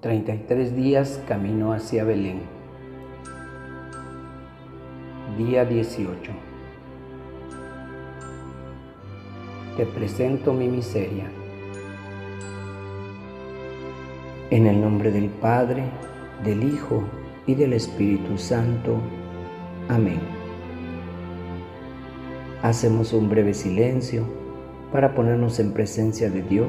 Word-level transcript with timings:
33 0.00 0.76
días 0.76 1.22
camino 1.26 1.72
hacia 1.72 2.04
Belén. 2.04 2.42
Día 5.38 5.64
18. 5.64 6.32
Te 9.78 9.86
presento 9.86 10.52
mi 10.52 10.68
miseria. 10.68 11.24
En 14.50 14.66
el 14.66 14.82
nombre 14.82 15.10
del 15.10 15.30
Padre, 15.30 15.84
del 16.44 16.62
Hijo 16.62 17.02
y 17.46 17.54
del 17.54 17.72
Espíritu 17.72 18.36
Santo. 18.36 18.98
Amén. 19.88 20.20
Hacemos 22.60 23.14
un 23.14 23.30
breve 23.30 23.54
silencio 23.54 24.24
para 24.92 25.14
ponernos 25.14 25.58
en 25.58 25.72
presencia 25.72 26.28
de 26.28 26.42
Dios 26.42 26.68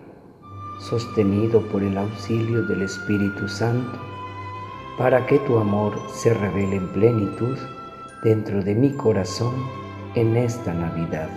sostenido 0.81 1.61
por 1.61 1.83
el 1.83 1.97
auxilio 1.97 2.63
del 2.63 2.81
Espíritu 2.81 3.47
Santo, 3.47 3.99
para 4.97 5.25
que 5.27 5.37
tu 5.39 5.57
amor 5.57 5.93
se 6.09 6.33
revele 6.33 6.77
en 6.77 6.87
plenitud 6.87 7.57
dentro 8.23 8.63
de 8.63 8.73
mi 8.73 8.91
corazón 8.91 9.53
en 10.15 10.35
esta 10.35 10.73
Navidad. 10.73 11.29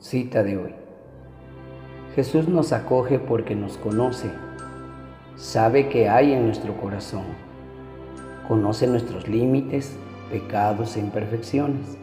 Cita 0.00 0.42
de 0.42 0.56
hoy. 0.56 0.74
Jesús 2.16 2.48
nos 2.48 2.72
acoge 2.72 3.20
porque 3.20 3.54
nos 3.54 3.76
conoce, 3.78 4.30
sabe 5.36 5.88
que 5.88 6.08
hay 6.08 6.32
en 6.32 6.46
nuestro 6.46 6.76
corazón, 6.80 7.24
conoce 8.48 8.88
nuestros 8.88 9.28
límites, 9.28 9.96
pecados 10.30 10.96
e 10.96 11.00
imperfecciones 11.00 11.98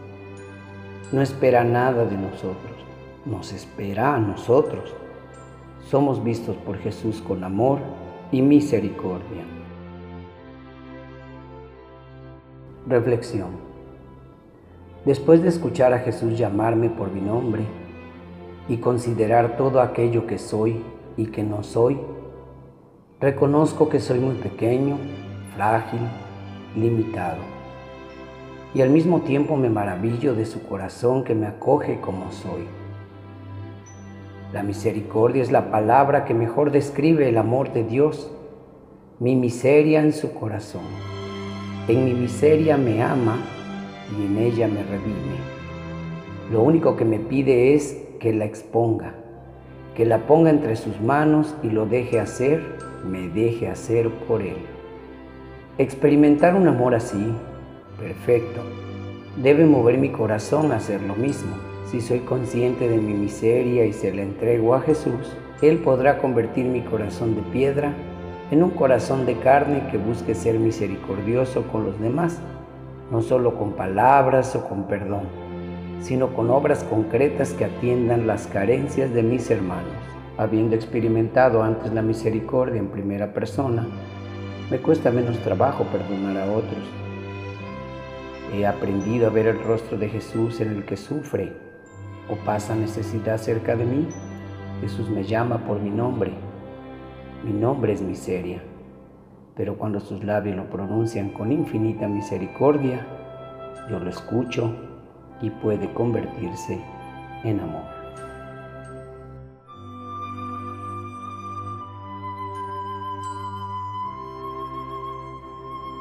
no 1.11 1.21
espera 1.21 1.63
nada 1.63 2.05
de 2.05 2.17
nosotros, 2.17 2.73
nos 3.25 3.53
espera 3.53 4.15
a 4.15 4.19
nosotros. 4.19 4.93
Somos 5.89 6.23
vistos 6.23 6.55
por 6.57 6.77
Jesús 6.79 7.21
con 7.21 7.43
amor 7.43 7.79
y 8.31 8.41
misericordia. 8.41 9.43
Reflexión. 12.87 13.49
Después 15.05 15.43
de 15.43 15.49
escuchar 15.49 15.93
a 15.93 15.99
Jesús 15.99 16.37
llamarme 16.37 16.89
por 16.89 17.11
mi 17.11 17.21
nombre 17.21 17.63
y 18.67 18.77
considerar 18.77 19.57
todo 19.57 19.81
aquello 19.81 20.25
que 20.25 20.39
soy 20.39 20.81
y 21.17 21.27
que 21.27 21.43
no 21.43 21.61
soy, 21.61 21.99
reconozco 23.19 23.89
que 23.89 23.99
soy 23.99 24.19
muy 24.19 24.35
pequeño, 24.35 24.97
frágil, 25.55 26.01
limitado 26.75 27.54
y 28.75 28.81
al 28.81 28.89
mismo 28.89 29.21
tiempo 29.21 29.55
me 29.55 29.69
maravillo 29.69 30.35
de 30.35 30.45
su 30.45 30.61
corazón 30.67 31.23
que 31.23 31.33
me 31.33 31.47
acoge 31.47 32.01
como 32.01 32.29
soy. 32.33 32.67
La 34.51 34.63
misericordia 34.63 35.41
es 35.41 35.49
la 35.49 35.71
palabra 35.71 36.25
que 36.25 36.33
mejor 36.33 36.71
describe 36.71 37.29
el 37.29 37.37
amor 37.37 37.71
de 37.71 37.85
Dios, 37.85 38.31
mi 39.19 39.37
miseria 39.37 40.01
en 40.01 40.11
su 40.11 40.33
corazón. 40.33 40.83
En 41.87 42.03
mi 42.03 42.13
miseria 42.13 42.75
me 42.75 43.01
ama 43.01 43.37
y 44.11 44.25
en 44.25 44.37
ella 44.39 44.67
me 44.67 44.83
redime. 44.83 45.39
Lo 46.51 46.61
único 46.61 46.97
que 46.97 47.05
me 47.05 47.19
pide 47.19 47.75
es 47.75 47.97
que 48.19 48.33
la 48.33 48.43
exponga, 48.43 49.15
que 49.95 50.05
la 50.05 50.27
ponga 50.27 50.49
entre 50.49 50.75
sus 50.75 50.99
manos 50.99 51.55
y 51.63 51.69
lo 51.69 51.85
deje 51.85 52.19
hacer, 52.19 52.61
me 53.09 53.29
deje 53.29 53.69
hacer 53.69 54.09
por 54.27 54.41
él. 54.41 54.57
Experimentar 55.77 56.55
un 56.55 56.67
amor 56.67 56.93
así 56.93 57.33
Perfecto. 57.99 58.61
Debe 59.37 59.65
mover 59.65 59.97
mi 59.97 60.09
corazón 60.09 60.71
a 60.71 60.77
hacer 60.77 61.01
lo 61.01 61.15
mismo. 61.15 61.55
Si 61.85 62.01
soy 62.01 62.19
consciente 62.19 62.89
de 62.89 62.97
mi 62.97 63.13
miseria 63.13 63.85
y 63.85 63.93
se 63.93 64.13
la 64.13 64.21
entrego 64.21 64.75
a 64.75 64.81
Jesús, 64.81 65.33
Él 65.61 65.77
podrá 65.77 66.17
convertir 66.17 66.65
mi 66.65 66.81
corazón 66.81 67.35
de 67.35 67.41
piedra 67.53 67.93
en 68.51 68.63
un 68.63 68.71
corazón 68.71 69.25
de 69.25 69.37
carne 69.37 69.87
que 69.91 69.97
busque 69.97 70.35
ser 70.35 70.59
misericordioso 70.59 71.63
con 71.71 71.85
los 71.85 71.99
demás, 71.99 72.39
no 73.11 73.21
solo 73.21 73.57
con 73.57 73.73
palabras 73.73 74.55
o 74.55 74.67
con 74.67 74.87
perdón, 74.87 75.23
sino 76.01 76.33
con 76.33 76.49
obras 76.49 76.83
concretas 76.83 77.53
que 77.53 77.65
atiendan 77.65 78.27
las 78.27 78.47
carencias 78.47 79.13
de 79.13 79.23
mis 79.23 79.49
hermanos. 79.49 79.93
Habiendo 80.37 80.75
experimentado 80.75 81.63
antes 81.63 81.93
la 81.93 82.01
misericordia 82.01 82.79
en 82.79 82.89
primera 82.89 83.33
persona, 83.33 83.87
me 84.69 84.79
cuesta 84.79 85.11
menos 85.11 85.37
trabajo 85.39 85.85
perdonar 85.85 86.37
a 86.37 86.51
otros 86.51 86.83
He 88.53 88.65
aprendido 88.65 89.27
a 89.27 89.31
ver 89.31 89.47
el 89.47 89.63
rostro 89.63 89.97
de 89.97 90.07
Jesús 90.09 90.61
en 90.61 90.69
el 90.69 90.85
que 90.85 90.97
sufre 90.97 91.51
o 92.29 92.35
pasa 92.45 92.75
necesidad 92.75 93.37
cerca 93.37 93.75
de 93.75 93.85
mí. 93.85 94.07
Jesús 94.81 95.09
me 95.09 95.23
llama 95.23 95.57
por 95.65 95.79
mi 95.79 95.89
nombre. 95.89 96.31
Mi 97.43 97.51
nombre 97.51 97.93
es 97.93 98.01
miseria. 98.01 98.61
Pero 99.55 99.77
cuando 99.77 99.99
sus 99.99 100.23
labios 100.23 100.55
lo 100.55 100.69
pronuncian 100.69 101.29
con 101.29 101.51
infinita 101.51 102.07
misericordia, 102.07 103.05
yo 103.89 103.99
lo 103.99 104.09
escucho 104.09 104.73
y 105.41 105.49
puede 105.49 105.91
convertirse 105.93 106.79
en 107.43 107.59
amor. 107.59 107.83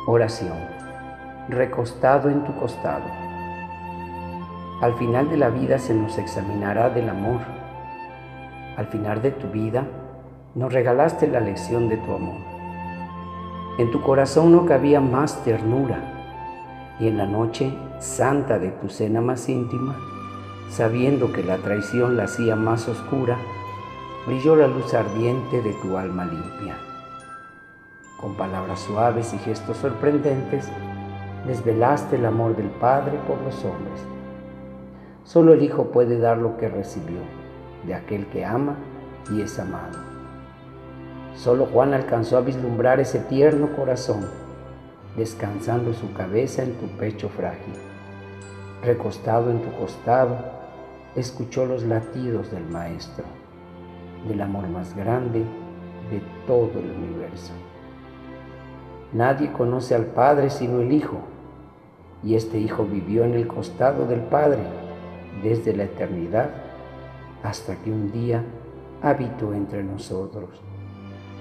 Oración 0.06 0.73
recostado 1.48 2.28
en 2.30 2.44
tu 2.44 2.54
costado. 2.56 3.04
Al 4.80 4.94
final 4.94 5.28
de 5.30 5.36
la 5.36 5.48
vida 5.50 5.78
se 5.78 5.94
nos 5.94 6.18
examinará 6.18 6.90
del 6.90 7.08
amor. 7.08 7.40
Al 8.76 8.86
final 8.86 9.22
de 9.22 9.30
tu 9.30 9.48
vida 9.48 9.86
nos 10.54 10.72
regalaste 10.72 11.26
la 11.26 11.40
lección 11.40 11.88
de 11.88 11.96
tu 11.98 12.14
amor. 12.14 12.40
En 13.78 13.90
tu 13.90 14.00
corazón 14.02 14.52
no 14.52 14.66
cabía 14.66 15.00
más 15.00 15.42
ternura 15.44 15.98
y 17.00 17.08
en 17.08 17.18
la 17.18 17.26
noche 17.26 17.76
santa 17.98 18.58
de 18.58 18.70
tu 18.70 18.88
cena 18.88 19.20
más 19.20 19.48
íntima, 19.48 19.96
sabiendo 20.70 21.32
que 21.32 21.42
la 21.42 21.56
traición 21.58 22.16
la 22.16 22.24
hacía 22.24 22.54
más 22.54 22.88
oscura, 22.88 23.36
brilló 24.26 24.56
la 24.56 24.66
luz 24.66 24.94
ardiente 24.94 25.60
de 25.62 25.72
tu 25.74 25.96
alma 25.96 26.24
limpia. 26.24 26.76
Con 28.20 28.36
palabras 28.36 28.80
suaves 28.80 29.34
y 29.34 29.38
gestos 29.38 29.76
sorprendentes, 29.78 30.70
desvelaste 31.46 32.16
el 32.16 32.26
amor 32.26 32.56
del 32.56 32.68
Padre 32.68 33.18
por 33.26 33.40
los 33.42 33.64
hombres. 33.64 34.00
Solo 35.24 35.52
el 35.52 35.62
Hijo 35.62 35.90
puede 35.90 36.18
dar 36.18 36.38
lo 36.38 36.56
que 36.56 36.68
recibió 36.68 37.20
de 37.86 37.94
aquel 37.94 38.26
que 38.26 38.44
ama 38.44 38.76
y 39.30 39.42
es 39.42 39.58
amado. 39.58 39.98
Solo 41.34 41.66
Juan 41.66 41.92
alcanzó 41.92 42.38
a 42.38 42.40
vislumbrar 42.40 43.00
ese 43.00 43.18
tierno 43.18 43.74
corazón, 43.76 44.26
descansando 45.16 45.92
su 45.92 46.12
cabeza 46.12 46.62
en 46.62 46.74
tu 46.74 46.86
pecho 46.96 47.28
frágil. 47.28 47.74
Recostado 48.82 49.50
en 49.50 49.60
tu 49.60 49.70
costado, 49.78 50.36
escuchó 51.16 51.66
los 51.66 51.82
latidos 51.82 52.50
del 52.50 52.64
Maestro, 52.64 53.24
del 54.28 54.40
amor 54.40 54.68
más 54.68 54.94
grande 54.96 55.40
de 56.10 56.22
todo 56.46 56.78
el 56.78 56.90
universo. 56.90 57.52
Nadie 59.12 59.52
conoce 59.52 59.94
al 59.94 60.06
Padre 60.06 60.50
sino 60.50 60.80
el 60.80 60.92
Hijo 60.92 61.33
y 62.24 62.34
este 62.34 62.58
Hijo 62.58 62.84
vivió 62.84 63.24
en 63.24 63.34
el 63.34 63.46
costado 63.46 64.06
del 64.06 64.20
Padre 64.20 64.62
desde 65.42 65.76
la 65.76 65.84
eternidad 65.84 66.50
hasta 67.42 67.76
que 67.76 67.92
un 67.92 68.10
día 68.10 68.42
habito 69.02 69.52
entre 69.52 69.84
nosotros, 69.84 70.48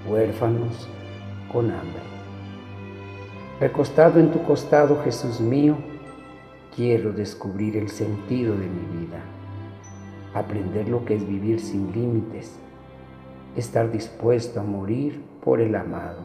huérfanos 0.06 0.86
con 1.50 1.70
hambre. 1.70 2.02
Recostado 3.58 4.20
en 4.20 4.30
tu 4.30 4.42
costado, 4.42 5.00
Jesús 5.02 5.40
mío, 5.40 5.76
quiero 6.76 7.12
descubrir 7.12 7.76
el 7.78 7.88
sentido 7.88 8.52
de 8.52 8.66
mi 8.66 9.00
vida, 9.00 9.20
aprender 10.34 10.88
lo 10.88 11.06
que 11.06 11.14
es 11.14 11.26
vivir 11.26 11.60
sin 11.60 11.90
límites, 11.92 12.58
estar 13.56 13.90
dispuesto 13.90 14.60
a 14.60 14.64
morir 14.64 15.24
por 15.42 15.60
el 15.60 15.74
amado. 15.74 16.18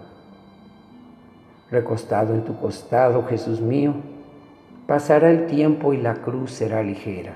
Recostado 1.72 2.34
en 2.34 2.44
tu 2.44 2.60
costado, 2.60 3.24
Jesús 3.28 3.62
mío, 3.62 3.94
pasará 4.90 5.30
el 5.30 5.46
tiempo 5.46 5.94
y 5.94 5.98
la 5.98 6.16
cruz 6.16 6.50
será 6.50 6.82
ligera. 6.82 7.36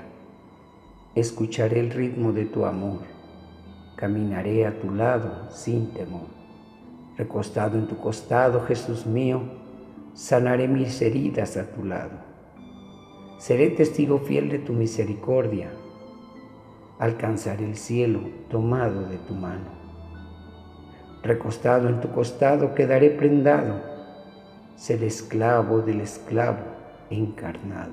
Escucharé 1.14 1.78
el 1.78 1.90
ritmo 1.90 2.32
de 2.32 2.46
tu 2.46 2.66
amor, 2.66 3.02
caminaré 3.94 4.66
a 4.66 4.80
tu 4.80 4.90
lado 4.90 5.52
sin 5.52 5.92
temor. 5.92 6.26
Recostado 7.16 7.78
en 7.78 7.86
tu 7.86 7.96
costado, 7.98 8.62
Jesús 8.62 9.06
mío, 9.06 9.40
sanaré 10.14 10.66
mis 10.66 11.00
heridas 11.00 11.56
a 11.56 11.70
tu 11.70 11.84
lado. 11.84 12.18
Seré 13.38 13.70
testigo 13.70 14.18
fiel 14.18 14.48
de 14.48 14.58
tu 14.58 14.72
misericordia. 14.72 15.70
Alcanzaré 16.98 17.66
el 17.66 17.76
cielo 17.76 18.18
tomado 18.50 19.06
de 19.06 19.18
tu 19.18 19.34
mano. 19.34 19.70
Recostado 21.22 21.88
en 21.88 22.00
tu 22.00 22.10
costado 22.10 22.74
quedaré 22.74 23.10
prendado, 23.10 23.80
seré 24.74 25.06
esclavo 25.06 25.82
del 25.82 26.00
esclavo 26.00 26.73
encarnado, 27.14 27.92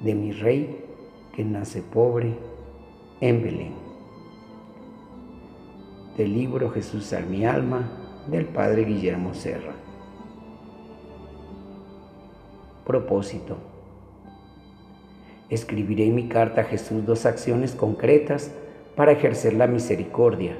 de 0.00 0.14
mi 0.14 0.32
rey 0.32 0.84
que 1.34 1.44
nace 1.44 1.82
pobre 1.82 2.36
en 3.20 3.42
Belén. 3.42 3.74
Del 6.16 6.32
libro 6.34 6.70
Jesús 6.70 7.12
al 7.12 7.26
mi 7.26 7.44
alma 7.46 7.88
del 8.28 8.46
Padre 8.46 8.84
Guillermo 8.84 9.34
Serra. 9.34 9.72
Propósito. 12.84 13.56
Escribiré 15.48 16.06
en 16.06 16.14
mi 16.14 16.28
carta 16.28 16.62
a 16.62 16.64
Jesús 16.64 17.04
dos 17.06 17.26
acciones 17.26 17.72
concretas 17.74 18.52
para 18.96 19.12
ejercer 19.12 19.54
la 19.54 19.66
misericordia 19.66 20.56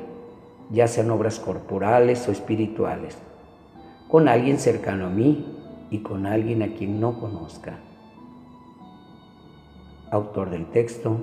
ya 0.73 0.89
sean 0.89 1.11
obras 1.11 1.39
corporales 1.39 2.27
o 2.29 2.33
espirituales, 2.33 3.17
con 4.09 4.27
alguien 4.27 4.59
cercano 4.59 5.07
a 5.07 5.11
mí 5.11 5.52
y 5.93 5.99
con 5.99 6.25
alguien 6.25 6.63
a 6.63 6.69
quien 6.69 6.99
no 6.99 7.21
conozca. 7.21 7.79
Autor 10.11 10.49
del 10.49 10.67
texto, 10.71 11.19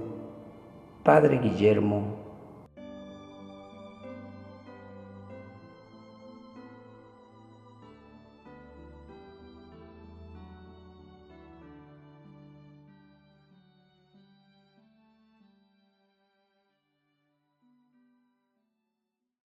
Padre 1.03 1.39
Guillermo 1.39 2.28